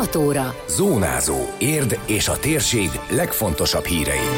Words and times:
6 0.00 0.16
óra. 0.16 0.54
Zónázó. 0.68 1.36
Érd 1.58 1.98
és 2.06 2.28
a 2.28 2.38
térség 2.38 2.90
legfontosabb 3.10 3.84
hírei. 3.84 4.28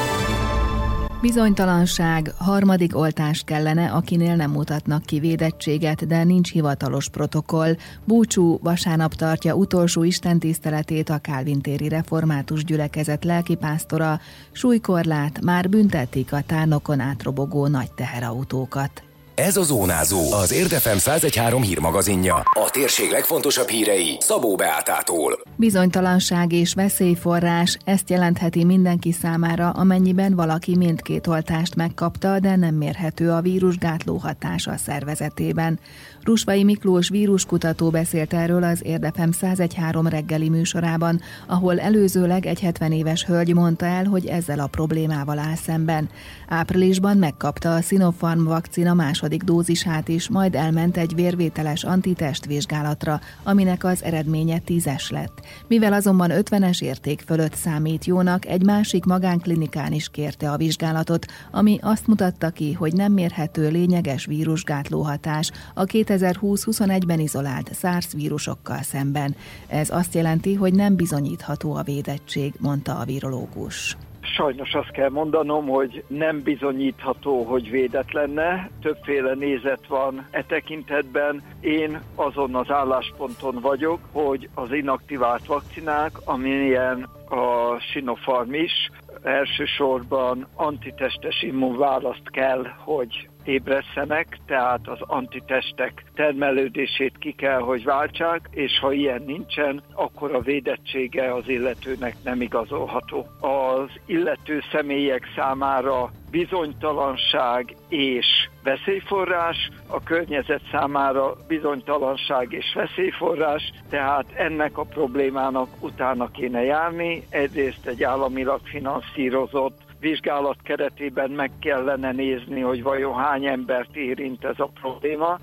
Bizonytalanság, 1.21 2.33
harmadik 2.39 2.97
oltást 2.97 3.45
kellene, 3.45 3.91
akinél 3.91 4.37
nem 4.37 4.51
mutatnak 4.51 5.03
ki 5.03 5.19
védettséget, 5.19 6.07
de 6.07 6.25
nincs 6.25 6.53
hivatalos 6.53 7.09
protokoll. 7.09 7.77
Búcsú 8.05 8.59
vasárnap 8.63 9.15
tartja 9.15 9.55
utolsó 9.55 10.03
istentiszteletét 10.03 11.09
a 11.09 11.19
Kálvintéri 11.19 11.89
Református 11.89 12.65
Gyülekezet 12.65 13.25
lelkipásztora, 13.25 14.21
súlykorlát 14.53 15.41
már 15.41 15.69
büntetik 15.69 16.33
a 16.33 16.43
tárnokon 16.47 17.01
átrobogó 17.01 17.67
nagy 17.67 17.93
teherautókat. 17.93 19.03
Ez 19.35 19.57
a 19.57 19.63
Zónázó, 19.63 20.33
az 20.33 20.53
Érdefem 20.53 20.97
1013 20.97 21.63
hírmagazinja. 21.63 22.35
A 22.35 22.71
térség 22.71 23.11
legfontosabb 23.11 23.69
hírei 23.69 24.17
Szabó 24.21 24.55
Beátától. 24.55 25.41
Bizonytalanság 25.57 26.53
és 26.53 26.75
veszélyforrás 26.75 27.79
ezt 27.85 28.11
jelentheti 28.11 28.65
mindenki 28.65 29.13
számára, 29.13 29.71
amennyiben 29.71 30.35
valaki 30.35 30.77
mindkét 30.77 31.27
oltást 31.27 31.75
megkapta, 31.75 32.39
de 32.39 32.57
nem 32.57 32.75
mérhető 32.75 33.31
a 33.31 33.41
vírusgátló 33.41 34.17
hatás 34.17 34.67
a 34.67 34.77
szervezetében. 34.77 35.79
Rusvai 36.23 36.65
Miklós 36.65 37.09
víruskutató 37.09 37.91
beszélt 37.91 38.33
erről 38.33 38.63
az 38.63 38.81
Érdefem 38.85 39.31
1013 39.41 40.07
reggeli 40.07 40.49
műsorában, 40.49 41.21
ahol 41.47 41.81
előzőleg 41.81 42.47
egy 42.47 42.61
70 42.61 42.93
éves 42.93 43.25
hölgy 43.25 43.55
mondta 43.55 43.87
el, 43.87 44.05
hogy 44.05 44.27
ezzel 44.27 44.59
a 44.59 44.67
problémával 44.67 45.39
áll 45.39 45.57
szemben. 45.65 46.09
Áprilisban 46.49 47.17
megkapta 47.17 47.75
a 47.75 47.81
Sinopharm 47.81 48.45
vakcina 48.45 48.95
második 49.23 49.43
dózisát 49.43 50.09
is, 50.09 50.29
majd 50.29 50.55
elment 50.55 50.97
egy 50.97 51.15
vérvételes 51.15 51.85
antitest 51.85 52.45
vizsgálatra, 52.45 53.21
aminek 53.43 53.85
az 53.85 54.03
eredménye 54.03 54.59
tízes 54.59 55.11
lett. 55.11 55.41
Mivel 55.67 55.93
azonban 55.93 56.31
50-es 56.33 56.83
érték 56.83 57.23
fölött 57.27 57.55
számít 57.55 58.05
jónak, 58.05 58.47
egy 58.47 58.65
másik 58.65 59.05
magánklinikán 59.05 59.93
is 59.93 60.09
kérte 60.09 60.51
a 60.51 60.57
vizsgálatot, 60.57 61.27
ami 61.51 61.79
azt 61.83 62.07
mutatta 62.07 62.51
ki, 62.51 62.73
hogy 62.73 62.93
nem 62.93 63.13
mérhető 63.13 63.69
lényeges 63.69 64.25
vírusgátló 64.25 65.03
hatás 65.03 65.51
a 65.75 65.85
2020-21-ben 65.85 67.21
izolált 67.21 67.71
SARS 67.79 68.13
vírusokkal 68.13 68.83
szemben. 68.83 69.35
Ez 69.69 69.91
azt 69.91 70.15
jelenti, 70.15 70.55
hogy 70.55 70.75
nem 70.75 70.95
bizonyítható 70.95 71.75
a 71.75 71.83
védettség, 71.83 72.55
mondta 72.59 72.99
a 72.99 73.05
virológus. 73.05 73.97
Sajnos 74.35 74.75
azt 74.75 74.91
kell 74.91 75.11
mondanom, 75.11 75.67
hogy 75.67 76.05
nem 76.07 76.43
bizonyítható, 76.43 77.43
hogy 77.43 77.71
védett 77.71 78.13
lenne. 78.13 78.71
Többféle 78.83 79.35
nézet 79.35 79.87
van 79.87 80.27
e 80.31 80.45
tekintetben. 80.45 81.43
Én 81.61 82.01
azon 82.15 82.55
az 82.55 82.71
állásponton 82.71 83.59
vagyok, 83.61 83.99
hogy 84.13 84.49
az 84.55 84.73
inaktivált 84.73 85.47
vakcinák, 85.47 86.13
amilyen 86.25 87.09
a 87.29 87.79
Sinopharm 87.93 88.55
is, 88.55 88.91
elsősorban 89.23 90.47
antitestes 90.55 91.43
immunválaszt 91.43 92.31
kell, 92.31 92.67
hogy 92.79 93.29
ébresztenek, 93.45 94.39
tehát 94.47 94.89
az 94.89 94.99
antitestek 95.01 96.05
termelődését 96.15 97.19
ki 97.19 97.33
kell, 97.33 97.61
hogy 97.61 97.85
váltsák, 97.85 98.49
és 98.51 98.79
ha 98.79 98.93
ilyen 98.93 99.23
nincsen, 99.27 99.83
akkor 99.95 100.35
a 100.35 100.41
védettsége 100.41 101.35
az 101.35 101.49
illetőnek 101.49 102.17
nem 102.25 102.41
igazolható. 102.41 103.27
Az 103.41 103.91
illető 104.07 104.63
személyek 104.73 105.27
számára 105.37 106.11
bizonytalanság 106.31 107.77
és 107.89 108.27
veszélyforrás, 108.63 109.71
a 109.87 110.03
környezet 110.03 110.63
számára 110.71 111.37
bizonytalanság 111.49 112.53
és 112.53 112.73
veszélyforrás, 112.75 113.73
tehát 113.91 114.27
ennek 114.35 114.79
a 114.79 114.85
problémának 114.85 115.69
utána 115.81 116.31
kéne 116.31 116.63
járni. 116.63 117.23
Egyrészt 117.31 117.87
egy 117.87 118.03
államilag 118.03 118.61
finanszírozott 118.65 119.92
vizsgálat 120.03 120.57
keretében 120.63 121.31
meg 121.31 121.51
kellene 121.61 122.13
nézni, 122.13 122.61
hogy 122.61 122.83
vajon 122.83 123.15
hány 123.15 123.47
embert 123.47 123.97
érint 123.97 124.45
ez 124.45 124.59
a 124.59 124.71
probléma, 124.81 125.39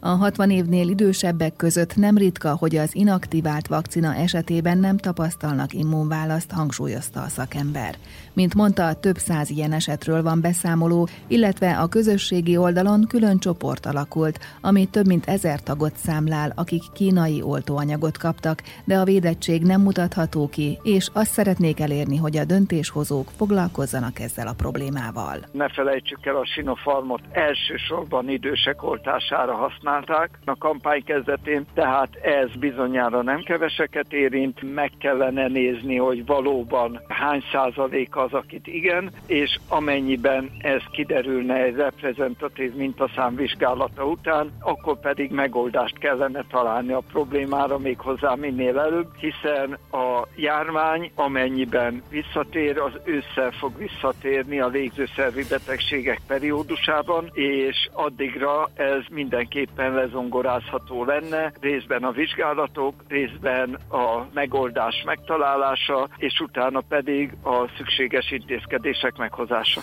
a 0.00 0.08
60 0.08 0.50
évnél 0.50 0.88
idősebbek 0.88 1.56
között 1.56 1.96
nem 1.96 2.16
ritka, 2.16 2.56
hogy 2.58 2.76
az 2.76 2.94
inaktivált 2.94 3.66
vakcina 3.66 4.14
esetében 4.14 4.78
nem 4.78 4.96
tapasztalnak 4.96 5.72
immunválaszt, 5.72 6.52
hangsúlyozta 6.52 7.20
a 7.20 7.28
szakember. 7.28 7.94
Mint 8.32 8.54
mondta, 8.54 8.94
több 8.94 9.16
száz 9.16 9.50
ilyen 9.50 9.72
esetről 9.72 10.22
van 10.22 10.40
beszámoló, 10.40 11.08
illetve 11.26 11.78
a 11.78 11.88
közösségi 11.88 12.56
oldalon 12.56 13.04
külön 13.08 13.38
csoport 13.38 13.86
alakult, 13.86 14.38
ami 14.60 14.86
több 14.86 15.06
mint 15.06 15.26
ezer 15.26 15.62
tagot 15.62 15.96
számlál, 15.96 16.52
akik 16.54 16.82
kínai 16.92 17.42
oltóanyagot 17.42 18.18
kaptak, 18.18 18.62
de 18.84 18.98
a 18.98 19.04
védettség 19.04 19.62
nem 19.62 19.80
mutatható 19.80 20.48
ki, 20.48 20.78
és 20.82 21.08
azt 21.12 21.30
szeretnék 21.32 21.80
elérni, 21.80 22.16
hogy 22.16 22.36
a 22.36 22.44
döntéshozók 22.44 23.28
foglalkozzanak 23.36 24.18
ezzel 24.18 24.46
a 24.46 24.54
problémával. 24.56 25.36
Ne 25.52 25.68
felejtsük 25.68 26.26
el 26.26 26.36
a 26.36 26.46
Sinopharmot 26.46 27.22
elsősorban 27.32 28.28
idősek 28.28 28.82
oltására 28.82 29.54
használni, 29.54 29.88
használták 29.90 30.38
a 30.44 30.56
kampány 30.58 31.04
kezdetén, 31.04 31.66
tehát 31.74 32.14
ez 32.14 32.56
bizonyára 32.58 33.22
nem 33.22 33.42
keveseket 33.42 34.12
érint, 34.12 34.74
meg 34.74 34.90
kellene 34.98 35.48
nézni, 35.48 35.96
hogy 35.96 36.26
valóban 36.26 37.00
hány 37.08 37.42
százalék 37.52 38.16
az, 38.16 38.32
akit 38.32 38.66
igen, 38.66 39.10
és 39.26 39.58
amennyiben 39.68 40.50
ez 40.58 40.82
kiderülne 40.92 41.54
egy 41.54 41.74
reprezentatív 41.74 42.74
mintaszám 42.74 43.34
vizsgálata 43.34 44.04
után, 44.04 44.52
akkor 44.60 45.00
pedig 45.00 45.30
megoldást 45.30 45.98
kellene 45.98 46.44
találni 46.50 46.92
a 46.92 47.02
problémára 47.12 47.78
méghozzá 47.78 48.34
minél 48.34 48.78
előbb, 48.78 49.08
hiszen 49.16 49.78
a 49.90 50.26
járvány 50.36 51.10
amennyiben 51.14 52.02
visszatér, 52.10 52.78
az 52.78 52.92
ősszel 53.04 53.50
fog 53.50 53.78
visszatérni 53.78 54.60
a 54.60 54.68
légzőszervi 54.68 55.44
betegségek 55.48 56.20
periódusában, 56.26 57.30
és 57.32 57.88
addigra 57.92 58.68
ez 58.74 59.02
mindenképpen 59.10 59.79
részben 59.80 59.94
lezongorázható 59.94 61.04
lenne, 61.04 61.52
részben 61.60 62.04
a 62.04 62.10
vizsgálatok, 62.10 62.94
részben 63.08 63.74
a 63.88 64.26
megoldás 64.32 65.02
megtalálása, 65.06 66.08
és 66.16 66.40
utána 66.40 66.80
pedig 66.80 67.32
a 67.42 67.68
szükséges 67.76 68.30
intézkedések 68.30 69.16
meghozása. 69.16 69.80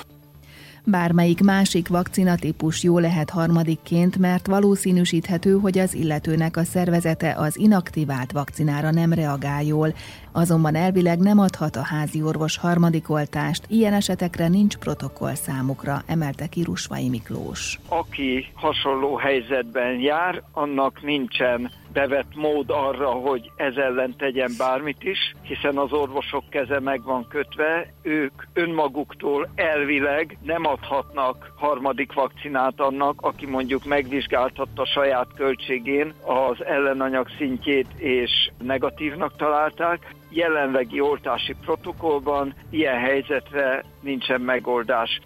Bármelyik 0.89 1.43
másik 1.43 1.87
vakcinatípus 1.87 2.83
jó 2.83 2.99
lehet 2.99 3.29
harmadikként, 3.29 4.17
mert 4.17 4.47
valószínűsíthető, 4.47 5.59
hogy 5.59 5.77
az 5.77 5.93
illetőnek 5.93 6.57
a 6.57 6.63
szervezete 6.63 7.35
az 7.37 7.57
inaktivált 7.57 8.31
vakcinára 8.31 8.91
nem 8.91 9.13
reagál 9.13 9.63
jól, 9.63 9.93
azonban 10.31 10.75
elvileg 10.75 11.19
nem 11.19 11.39
adhat 11.39 11.75
a 11.75 11.83
házi 11.83 12.21
orvos 12.21 12.57
harmadik 12.57 13.09
oltást, 13.09 13.65
ilyen 13.67 13.93
esetekre 13.93 14.47
nincs 14.47 14.77
protokoll 14.77 15.33
számukra, 15.35 16.01
emelte 16.05 16.47
ki 16.47 16.63
Rusvai 16.63 17.09
Miklós. 17.09 17.79
Aki 17.87 18.45
hasonló 18.53 19.15
helyzetben 19.15 19.99
jár, 19.99 20.43
annak 20.51 21.03
nincsen 21.03 21.71
bevett 21.97 22.35
mód 22.35 22.69
arra, 22.69 23.09
hogy 23.09 23.51
ez 23.55 23.75
ellen 23.75 24.15
tegyen 24.17 24.51
bármit 24.57 25.03
is, 25.03 25.35
hiszen 25.41 25.77
az 25.77 25.93
orvosok 25.93 26.49
keze 26.49 26.79
meg 26.79 27.03
van 27.03 27.27
kötve, 27.27 27.93
ők 28.01 28.33
önmaguktól 28.53 29.49
elvileg 29.55 30.37
nem 30.43 30.65
adhatnak 30.65 31.51
harmadik 31.55 32.13
vakcinát 32.13 32.79
annak, 32.79 33.21
aki 33.21 33.45
mondjuk 33.45 33.85
megvizsgáltatta 33.85 34.85
saját 34.85 35.27
költségén 35.35 36.13
az 36.25 36.65
ellenanyag 36.65 37.27
szintjét 37.37 37.87
és 37.95 38.51
negatívnak 38.63 39.35
találták, 39.35 40.15
jelenlegi 40.29 40.99
oltási 40.99 41.55
protokollban 41.65 42.53
ilyen 42.69 42.99
helyzetre 42.99 43.83
nincsen 44.01 44.41
megoldás. 44.41 45.19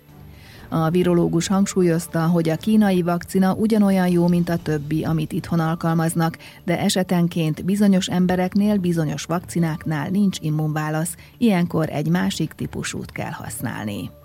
A 0.73 0.89
virológus 0.89 1.47
hangsúlyozta, 1.47 2.27
hogy 2.27 2.49
a 2.49 2.55
kínai 2.55 3.01
vakcina 3.01 3.53
ugyanolyan 3.53 4.07
jó, 4.07 4.27
mint 4.27 4.49
a 4.49 4.57
többi, 4.57 5.03
amit 5.03 5.31
itthon 5.31 5.59
alkalmaznak, 5.59 6.37
de 6.63 6.79
esetenként 6.79 7.65
bizonyos 7.65 8.07
embereknél, 8.07 8.77
bizonyos 8.77 9.23
vakcináknál 9.23 10.09
nincs 10.09 10.37
immunválasz, 10.41 11.15
ilyenkor 11.37 11.89
egy 11.89 12.09
másik 12.09 12.53
típusút 12.53 13.11
kell 13.11 13.31
használni. 13.31 14.20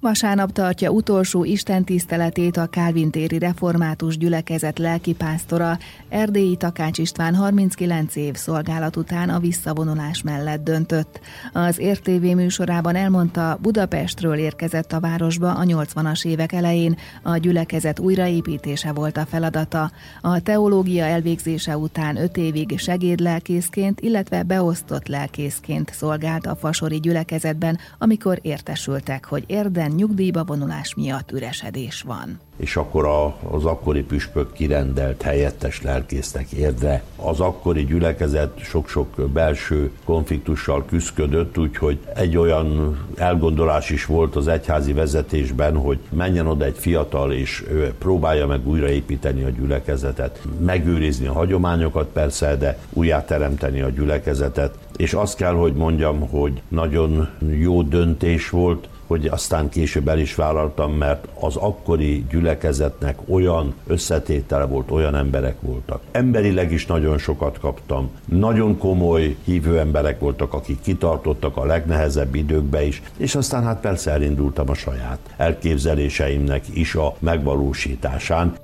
Vasárnap 0.00 0.52
tartja 0.52 0.90
utolsó 0.90 1.44
istentiszteletét 1.44 2.56
a 2.56 2.66
Kálvintéri 2.66 3.38
Református 3.38 4.18
Gyülekezet 4.18 4.78
lelkipásztora, 4.78 5.78
Erdélyi 6.08 6.56
Takács 6.56 6.98
István 6.98 7.34
39 7.34 8.16
év 8.16 8.34
szolgálat 8.34 8.96
után 8.96 9.28
a 9.28 9.38
visszavonulás 9.38 10.22
mellett 10.22 10.64
döntött. 10.64 11.20
Az 11.52 11.80
RTV 11.80 12.22
műsorában 12.22 12.96
elmondta, 12.96 13.58
Budapestről 13.62 14.34
érkezett 14.34 14.92
a 14.92 15.00
városba 15.00 15.52
a 15.52 15.62
80-as 15.62 16.26
évek 16.26 16.52
elején, 16.52 16.96
a 17.22 17.36
gyülekezet 17.36 17.98
újraépítése 17.98 18.92
volt 18.92 19.16
a 19.16 19.26
feladata. 19.26 19.90
A 20.20 20.40
teológia 20.40 21.04
elvégzése 21.04 21.76
után 21.76 22.16
5 22.16 22.36
évig 22.36 22.78
segédlelkészként, 22.78 24.00
illetve 24.00 24.42
beosztott 24.42 25.08
lelkészként 25.08 25.92
szolgált 25.94 26.46
a 26.46 26.56
fasori 26.56 27.00
gyülekezetben, 27.00 27.78
amikor 27.98 28.38
értesültek, 28.42 29.24
hogy 29.24 29.44
érden 29.46 29.88
területen 29.90 29.94
nyugdíjba 29.94 30.44
vonulás 30.44 30.94
miatt 30.94 31.32
üresedés 31.32 32.02
van 32.02 32.38
és 32.60 32.76
akkor 32.76 33.06
a, 33.06 33.36
az 33.50 33.64
akkori 33.64 34.02
püspök 34.02 34.52
kirendelt 34.52 35.22
helyettes 35.22 35.82
lelkésznek 35.82 36.50
érdre. 36.52 37.02
Az 37.16 37.40
akkori 37.40 37.84
gyülekezet 37.84 38.58
sok-sok 38.58 39.30
belső 39.32 39.90
konfliktussal 40.04 40.84
küzdködött, 40.84 41.58
úgyhogy 41.58 41.98
egy 42.14 42.36
olyan 42.36 42.98
elgondolás 43.16 43.90
is 43.90 44.06
volt 44.06 44.36
az 44.36 44.48
egyházi 44.48 44.92
vezetésben, 44.92 45.76
hogy 45.76 45.98
menjen 46.08 46.46
oda 46.46 46.64
egy 46.64 46.78
fiatal, 46.78 47.32
és 47.32 47.64
próbálja 47.98 48.46
meg 48.46 48.68
újraépíteni 48.68 49.42
a 49.42 49.50
gyülekezetet, 49.50 50.40
megőrizni 50.64 51.26
a 51.26 51.32
hagyományokat 51.32 52.06
persze, 52.06 52.56
de 52.56 52.78
újjáteremteni 52.92 53.80
a 53.80 53.90
gyülekezetet. 53.90 54.74
És 54.96 55.12
azt 55.12 55.36
kell, 55.36 55.54
hogy 55.54 55.72
mondjam, 55.72 56.28
hogy 56.28 56.62
nagyon 56.68 57.28
jó 57.58 57.82
döntés 57.82 58.50
volt, 58.50 58.88
hogy 59.10 59.26
aztán 59.26 59.68
később 59.68 60.08
el 60.08 60.18
is 60.18 60.34
vállaltam, 60.34 60.92
mert 60.92 61.28
az 61.40 61.56
akkori 61.56 62.26
gyülekezetnek 62.30 63.18
olyan 63.28 63.74
összetétele 63.86 64.64
volt, 64.64 64.90
olyan 64.90 65.14
emberek 65.14 65.60
voltak. 65.60 66.02
Emberileg 66.10 66.72
is 66.72 66.86
nagyon 66.86 67.18
sokat 67.18 67.58
kaptam. 67.58 68.10
Nagyon 68.24 68.78
komoly 68.78 69.36
hívő 69.44 69.78
emberek 69.78 70.20
voltak, 70.20 70.54
akik 70.54 70.80
kitartottak 70.80 71.56
a 71.56 71.64
legnehezebb 71.64 72.34
időkbe 72.34 72.82
is, 72.86 73.02
és 73.16 73.34
aztán 73.34 73.62
hát 73.62 73.80
persze 73.80 74.10
elindultam 74.10 74.70
a 74.70 74.74
saját 74.74 75.18
elképzeléseimnek 75.36 76.64
is 76.74 76.94
a 76.94 77.14
megvalósításán. 77.18 78.54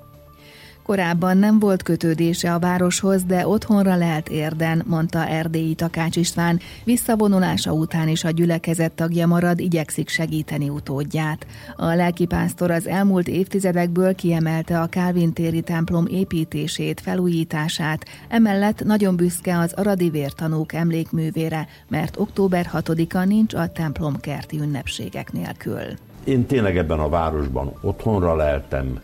Korábban 0.87 1.37
nem 1.37 1.59
volt 1.59 1.83
kötődése 1.83 2.55
a 2.55 2.59
városhoz, 2.59 3.25
de 3.25 3.49
otthonra 3.49 3.97
lehet 3.97 4.29
érden, 4.29 4.83
mondta 4.87 5.27
Erdélyi 5.27 5.75
Takács 5.75 6.17
István. 6.17 6.61
Visszavonulása 6.85 7.73
után 7.73 8.09
is 8.09 8.25
a 8.25 8.31
gyülekezet 8.31 8.93
tagja 8.93 9.27
marad, 9.27 9.61
igyekszik 9.61 10.09
segíteni 10.09 10.69
utódját. 10.69 11.47
A 11.77 11.87
lelkipásztor 11.87 12.71
az 12.71 12.87
elmúlt 12.87 13.29
évtizedekből 13.29 14.15
kiemelte 14.15 14.81
a 14.81 14.87
Kálvin 14.87 15.33
téri 15.33 15.61
templom 15.61 16.07
építését, 16.07 17.01
felújítását, 17.01 18.05
emellett 18.29 18.85
nagyon 18.85 19.17
büszke 19.17 19.59
az 19.59 19.73
aradi 19.73 20.11
vértanúk 20.11 20.73
emlékművére, 20.73 21.69
mert 21.89 22.17
október 22.19 22.71
6-a 22.73 23.25
nincs 23.25 23.55
a 23.55 23.69
templom 23.69 24.17
kerti 24.21 24.59
ünnepségek 24.59 25.33
nélkül. 25.33 26.06
Én 26.27 26.47
tényleg 26.47 26.77
ebben 26.77 26.99
a 26.99 27.09
városban 27.09 27.73
otthonra 27.81 28.37
leltem, 28.37 29.01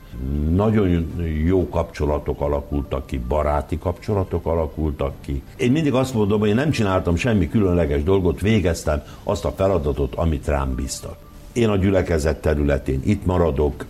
nagyon 0.51 1.13
jó 1.45 1.69
kapcsolatok 1.69 2.41
alakultak 2.41 3.07
ki, 3.07 3.19
baráti 3.29 3.79
kapcsolatok 3.79 4.47
alakultak 4.47 5.13
ki. 5.21 5.43
Én 5.57 5.73
mindig 5.73 5.93
azt 5.93 6.15
mondom, 6.15 6.41
hogy 6.41 6.49
én 6.49 6.55
nem 6.55 6.71
csináltam 6.71 7.17
semmi 7.17 7.49
különleges 7.49 8.03
dolgot, 8.03 8.41
végeztem 8.41 9.03
azt 9.23 9.45
a 9.45 9.53
feladatot, 9.57 10.15
amit 10.15 10.47
rám 10.47 10.75
bíztak. 10.75 11.17
Én 11.53 11.69
a 11.69 11.77
gyülekezet 11.77 12.41
területén 12.41 13.01
itt 13.05 13.27
maradok, 13.27 13.85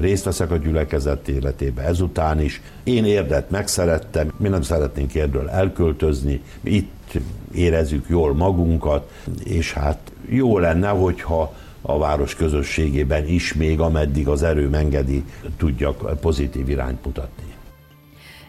részt 0.00 0.24
veszek 0.24 0.50
a 0.50 0.56
gyülekezet 0.56 1.28
életébe 1.28 1.82
ezután 1.82 2.40
is. 2.40 2.62
Én 2.84 3.04
érdet 3.04 3.50
megszerettem, 3.50 4.32
mi 4.36 4.48
nem 4.48 4.62
szeretnénk 4.62 5.14
érdől 5.14 5.48
elköltözni, 5.48 6.42
itt 6.60 7.12
érezzük 7.54 8.06
jól 8.08 8.34
magunkat, 8.34 9.10
és 9.44 9.72
hát 9.72 10.12
jó 10.28 10.58
lenne, 10.58 10.88
hogyha 10.88 11.54
a 11.90 11.98
város 11.98 12.34
közösségében 12.34 13.26
is, 13.26 13.54
még 13.54 13.80
ameddig 13.80 14.28
az 14.28 14.42
erő 14.42 14.74
engedi, 14.74 15.24
tudjak 15.56 16.20
pozitív 16.20 16.68
irányt 16.68 17.04
mutatni. 17.04 17.44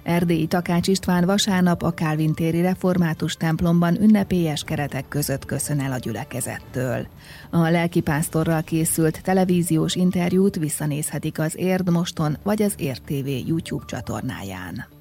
Erdélyi 0.04 0.48
Takács 0.48 0.88
István 0.88 1.26
vasárnap 1.26 1.84
a 1.84 1.92
Kálvin 1.92 2.34
téri 2.34 2.62
református 2.62 3.34
templomban 3.34 4.02
ünnepélyes 4.02 4.64
keretek 4.64 5.08
között 5.08 5.46
köszön 5.46 5.80
el 5.80 5.92
a 5.92 5.98
gyülekezettől. 5.98 7.08
A 7.50 7.70
lelkipásztorral 7.70 8.62
készült 8.62 9.22
televíziós 9.24 9.96
interjút 9.96 10.56
visszanézhetik 10.56 11.40
az 11.40 11.58
Érd 11.58 11.92
Moston 11.92 12.38
vagy 12.44 12.62
az 12.62 12.74
Érd 12.78 13.02
TV 13.02 13.48
YouTube 13.48 13.86
csatornáján. 13.86 14.99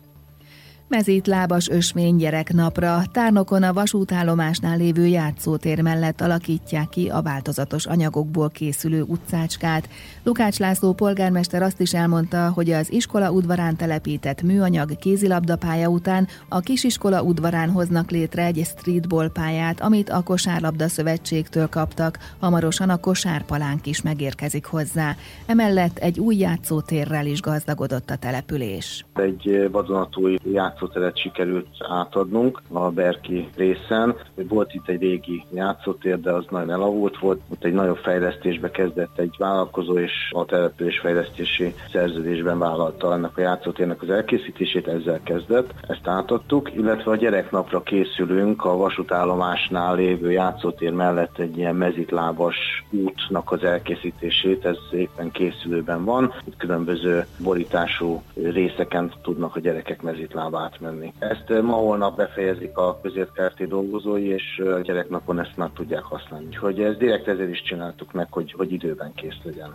Mezítlábas 0.88 1.68
ösvény 1.68 2.16
gyereknapra 2.16 3.02
tárnokon 3.12 3.62
a 3.62 3.72
vasútállomásnál 3.72 4.76
lévő 4.76 5.06
játszótér 5.06 5.82
mellett 5.82 6.20
alakítják 6.20 6.88
ki 6.88 7.08
a 7.08 7.22
változatos 7.22 7.86
anyagokból 7.86 8.50
készülő 8.50 9.02
utcácskát. 9.02 9.88
Lukács 10.22 10.58
László 10.58 10.92
polgármester 10.92 11.62
azt 11.62 11.80
is 11.80 11.94
elmondta, 11.94 12.50
hogy 12.54 12.70
az 12.70 12.92
iskola 12.92 13.30
udvarán 13.30 13.76
telepített 13.76 14.42
műanyag 14.42 14.96
kézilabdapálya 14.96 15.88
után 15.88 16.26
a 16.48 16.60
kisiskola 16.60 17.22
udvarán 17.22 17.70
hoznak 17.70 18.10
létre 18.10 18.44
egy 18.44 18.62
streetball 18.64 19.30
pályát, 19.30 19.80
amit 19.80 20.10
a 20.10 20.22
Kosárlabda 20.22 20.88
Szövetségtől 20.88 21.68
kaptak, 21.68 22.18
hamarosan 22.40 22.90
a 22.90 22.96
kosárpalánk 22.96 23.86
is 23.86 24.02
megérkezik 24.02 24.64
hozzá. 24.64 25.16
Emellett 25.46 25.98
egy 25.98 26.18
új 26.18 26.36
játszótérrel 26.36 27.26
is 27.26 27.40
gazdagodott 27.40 28.10
a 28.10 28.16
település. 28.16 29.06
Egy 29.14 29.68
vadonatúj 29.70 30.38
játszó 30.52 30.77
játszóteret 30.78 31.18
sikerült 31.18 31.66
átadnunk 31.88 32.62
a 32.72 32.90
Berki 32.90 33.48
részen. 33.56 34.16
Volt 34.34 34.74
itt 34.74 34.88
egy 34.88 35.00
régi 35.00 35.44
játszótér, 35.52 36.20
de 36.20 36.32
az 36.32 36.44
nagyon 36.50 36.70
elavult 36.70 37.18
volt. 37.18 37.40
Ott 37.48 37.64
egy 37.64 37.72
nagyobb 37.72 37.96
fejlesztésbe 37.96 38.70
kezdett 38.70 39.18
egy 39.18 39.34
vállalkozó, 39.38 39.98
és 39.98 40.12
a 40.30 40.44
település 40.44 40.98
fejlesztési 40.98 41.74
szerződésben 41.92 42.58
vállalta 42.58 43.12
ennek 43.12 43.36
a 43.36 43.40
játszótérnek 43.40 44.02
az 44.02 44.10
elkészítését, 44.10 44.88
ezzel 44.88 45.20
kezdett. 45.22 45.74
Ezt 45.88 46.06
átadtuk, 46.08 46.74
illetve 46.74 47.10
a 47.10 47.16
gyereknapra 47.16 47.82
készülünk 47.82 48.64
a 48.64 48.76
vasútállomásnál 48.76 49.96
lévő 49.96 50.30
játszótér 50.30 50.92
mellett 50.92 51.38
egy 51.38 51.58
ilyen 51.58 51.76
mezitlábas 51.76 52.56
útnak 52.90 53.52
az 53.52 53.64
elkészítését, 53.64 54.64
ez 54.64 54.76
éppen 54.90 55.30
készülőben 55.30 56.04
van. 56.04 56.34
Itt 56.44 56.56
különböző 56.56 57.26
borítású 57.38 58.22
részeken 58.34 59.12
tudnak 59.22 59.56
a 59.56 59.60
gyerekek 59.60 60.02
mezitlábát 60.02 60.67
átmenni. 60.72 61.12
Ezt 61.18 61.62
ma 61.62 61.72
holnap 61.72 62.16
befejezik 62.16 62.76
a 62.76 62.98
közértkerti 63.02 63.66
dolgozói, 63.66 64.26
és 64.26 64.58
a 64.58 64.80
gyereknapon 64.80 65.40
ezt 65.40 65.56
már 65.56 65.70
tudják 65.74 66.02
használni. 66.02 66.46
Úgyhogy 66.46 66.80
ezt 66.80 66.98
direkt 66.98 67.28
ezért 67.28 67.50
is 67.50 67.62
csináltuk 67.62 68.12
meg, 68.12 68.26
hogy, 68.30 68.52
hogy 68.52 68.72
időben 68.72 69.12
kész 69.14 69.38
legyen. 69.42 69.74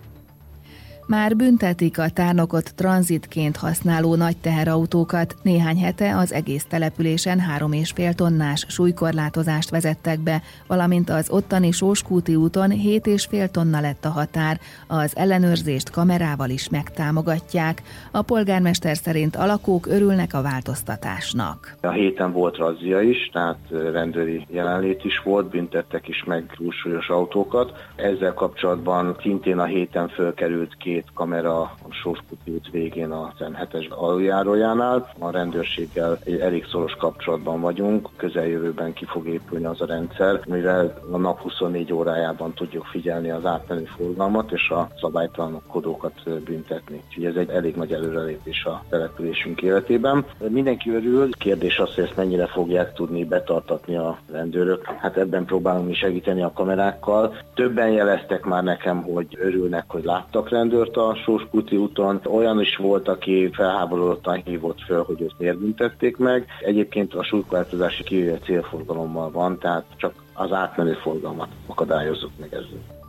Már 1.07 1.35
büntetik 1.35 2.00
a 2.00 2.09
tárnokot 2.09 2.75
tranzitként 2.75 3.57
használó 3.57 4.15
nagy 4.15 4.38
teherautókat. 4.38 5.35
Néhány 5.41 5.77
hete 5.77 6.17
az 6.17 6.33
egész 6.33 6.65
településen 6.65 7.39
három 7.39 7.71
és 7.71 7.91
fél 7.91 8.13
tonnás 8.13 8.65
súlykorlátozást 8.69 9.69
vezettek 9.69 10.19
be, 10.19 10.41
valamint 10.67 11.09
az 11.09 11.29
ottani 11.29 11.71
Sóskúti 11.71 12.35
úton 12.35 12.69
hét 12.69 13.07
és 13.07 13.25
fél 13.25 13.47
tonna 13.47 13.81
lett 13.81 14.05
a 14.05 14.09
határ. 14.09 14.59
Az 14.88 15.17
ellenőrzést 15.17 15.89
kamerával 15.89 16.50
is 16.50 16.69
megtámogatják. 16.69 17.81
A 18.11 18.21
polgármester 18.21 18.97
szerint 18.97 19.35
a 19.35 19.45
lakók 19.45 19.88
örülnek 19.88 20.33
a 20.33 20.41
változtatásnak. 20.41 21.75
A 21.81 21.91
héten 21.91 22.31
volt 22.31 22.57
razzia 22.57 23.01
is, 23.01 23.29
tehát 23.33 23.59
rendőri 23.69 24.45
jelenlét 24.49 25.04
is 25.04 25.21
volt, 25.23 25.49
büntettek 25.49 26.07
is 26.07 26.23
meg 26.23 26.54
túlsúlyos 26.57 27.09
autókat. 27.09 27.71
Ezzel 27.95 28.33
kapcsolatban 28.33 29.18
szintén 29.21 29.59
a 29.59 29.66
héten 29.66 30.09
fölkerült 30.09 30.78
ki 30.78 30.93
két 30.94 31.12
kamera 31.14 31.62
a 31.62 31.88
Sorskuti 31.90 32.52
út 32.52 32.69
végén 32.71 33.12
a 33.12 33.33
M7-es 33.40 33.90
aluljárójánál. 33.90 35.14
A 35.19 35.31
rendőrséggel 35.31 36.19
elég 36.40 36.66
szoros 36.66 36.94
kapcsolatban 36.94 37.62
vagyunk, 37.62 38.09
közeljövőben 38.16 38.94
ki 38.94 39.06
fog 39.06 39.28
épülni 39.28 39.66
az 39.66 39.81
a 39.81 39.85
rendszer, 39.85 40.40
mivel 40.45 41.00
a 41.12 41.18
nap 41.18 41.42
24 41.42 41.94
órájában 41.94 42.54
tudjuk 42.54 42.85
figyelni 42.85 43.30
az 43.30 43.45
átmenő 43.45 43.83
forgalmat 43.83 44.52
és 44.52 44.69
a 44.69 44.90
szabálytalankodókat 45.00 46.44
büntetni. 46.44 47.02
Úgyhogy 47.07 47.26
ez 47.26 47.35
egy 47.35 47.50
elég 47.50 47.76
nagy 47.76 47.94
előrelépés 47.94 48.66
a 48.66 48.83
településünk 48.90 49.62
életében. 49.62 50.26
Mindenki 50.50 50.90
örül, 50.90 51.30
kérdés 51.31 51.80
az, 51.80 51.95
hogy 51.95 52.04
ezt 52.04 52.16
mennyire 52.16 52.45
fogják 52.45 52.94
tudni 52.94 53.26
betartatni 53.26 53.95
a 53.95 54.18
rendőrök. 54.31 54.85
Hát 54.85 55.18
ebben 55.18 55.45
próbálunk 55.45 55.88
mi 55.88 55.94
segíteni 55.94 56.42
a 56.44 56.52
kamerákkal. 56.54 57.35
Többen 57.54 57.90
jeleztek 57.90 58.44
már 58.45 58.64
nekem, 58.64 59.02
hogy 59.02 59.38
örülnek, 59.40 59.83
hogy 59.88 60.04
láttak 60.04 60.50
rendőr 60.50 60.82
rendőrt 60.83 60.97
a 60.97 61.16
Sóskuti 61.23 61.75
úton. 61.78 62.21
Olyan 62.25 62.61
is 62.61 62.75
volt, 62.75 63.07
aki 63.07 63.49
felháborodottan 63.54 64.42
hívott 64.45 64.81
föl, 64.81 65.04
hogy 65.04 65.21
őt 65.21 65.35
miért 65.37 65.57
büntették 65.57 66.18
meg. 66.18 66.45
Egyébként 66.59 67.13
a 67.13 67.23
súlykorlátozási 67.23 68.04
kivéve 68.04 68.37
célforgalommal 68.37 69.31
van, 69.31 69.59
tehát 69.59 69.85
csak 69.95 70.13
az 70.33 70.52
átmenő 70.52 70.94
forgalmat 70.94 71.49
akadályozzuk 71.68 72.31
meg 72.40 72.54
ezzel. 72.54 73.03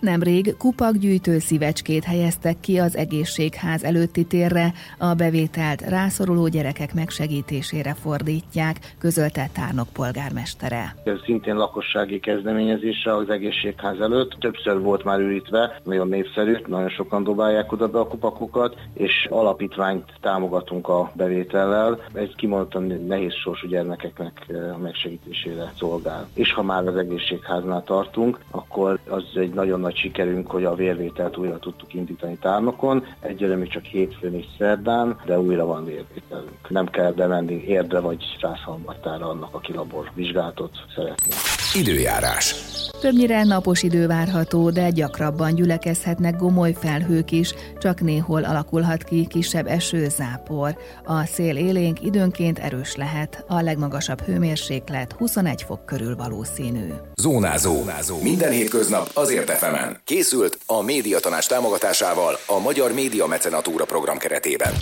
Nemrég 0.00 0.56
kupakgyűjtő 0.56 1.38
szívecskét 1.38 2.04
helyeztek 2.04 2.60
ki 2.60 2.78
az 2.78 2.96
egészségház 2.96 3.84
előtti 3.84 4.24
térre, 4.24 4.72
a 4.98 5.14
bevételt 5.14 5.80
rászoruló 5.80 6.48
gyerekek 6.48 6.94
megsegítésére 6.94 7.94
fordítják, 7.94 8.94
közölte 8.98 9.48
Tárnok 9.52 9.88
polgármestere. 9.92 10.94
Ez 11.04 11.16
szintén 11.24 11.54
lakossági 11.54 12.20
kezdeményezése 12.20 13.16
az 13.16 13.30
egészségház 13.30 14.00
előtt. 14.00 14.36
Többször 14.38 14.80
volt 14.80 15.04
már 15.04 15.20
ürítve, 15.20 15.80
nagyon 15.84 16.08
népszerű, 16.08 16.56
nagyon 16.66 16.88
sokan 16.88 17.24
dobálják 17.24 17.72
oda 17.72 17.88
be 17.88 17.98
a 17.98 18.06
kupakokat, 18.06 18.76
és 18.94 19.26
alapítványt 19.30 20.04
támogatunk 20.20 20.88
a 20.88 21.12
bevétellel. 21.14 22.00
Ez 22.12 22.28
kimondottan 22.36 23.04
nehéz 23.06 23.34
sorsú 23.34 23.68
gyermekeknek 23.68 24.46
a 24.74 24.78
megsegítésére 24.78 25.72
szolgál. 25.78 26.28
És 26.34 26.52
ha 26.52 26.62
már 26.62 26.86
az 26.86 26.96
egészségháznál 26.96 27.82
tartunk, 27.84 28.38
akkor 28.50 28.98
az 29.08 29.24
egy 29.34 29.52
nagyon 29.54 29.80
nagy 29.80 29.89
nagy 29.90 29.98
sikerünk, 29.98 30.50
hogy 30.50 30.64
a 30.64 30.74
vérvételt 30.74 31.36
újra 31.36 31.58
tudtuk 31.58 31.94
indítani 31.94 32.36
tárnokon. 32.36 33.04
Egyelőre 33.20 33.58
még 33.58 33.68
csak 33.68 33.84
hétfőn 33.84 34.34
és 34.34 34.44
szerdán, 34.58 35.20
de 35.26 35.40
újra 35.40 35.66
van 35.66 35.84
vérvételünk. 35.84 36.68
Nem 36.68 36.86
kell 36.86 37.12
bemenni 37.12 37.64
érdre 37.66 38.00
vagy 38.00 38.24
százhalmattára 38.40 39.28
annak, 39.28 39.54
aki 39.54 39.72
labor 39.72 40.10
vizsgálatot 40.14 40.70
szeretne. 40.94 41.34
Időjárás. 41.74 42.54
Többnyire 43.00 43.44
napos 43.44 43.82
idő 43.82 44.06
várható, 44.06 44.70
de 44.70 44.90
gyakrabban 44.90 45.54
gyülekezhetnek 45.54 46.36
gomoly 46.36 46.72
felhők 46.80 47.30
is, 47.30 47.54
csak 47.78 48.00
néhol 48.00 48.44
alakulhat 48.44 49.04
ki 49.04 49.26
kisebb 49.28 49.66
esőzápor. 49.66 50.78
A 51.04 51.24
szél 51.24 51.56
élénk 51.56 52.02
időnként 52.02 52.58
erős 52.58 52.96
lehet, 52.96 53.44
a 53.48 53.60
legmagasabb 53.60 54.20
hőmérséklet 54.20 55.12
21 55.12 55.62
fok 55.62 55.86
körül 55.86 56.16
valószínű. 56.16 56.88
Zónázó. 57.14 57.74
Zónázó. 57.74 58.22
Minden 58.22 58.50
hétköznap 58.50 59.10
azért 59.14 59.50
efemen. 59.50 60.00
Készült 60.04 60.58
a 60.66 60.82
médiatanás 60.82 61.46
támogatásával 61.46 62.38
a 62.46 62.58
Magyar 62.58 62.92
Média 62.92 63.26
Mecenatúra 63.26 63.84
program 63.84 64.18
keretében. 64.18 64.72